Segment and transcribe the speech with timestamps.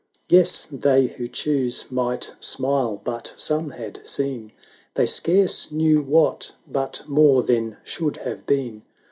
[0.29, 4.51] 140 Yes, they who chose might smile, but some had seen
[4.95, 8.81] They scarce knew what, but more than should have been.